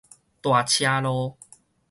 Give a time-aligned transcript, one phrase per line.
[0.41, 1.37] 大車路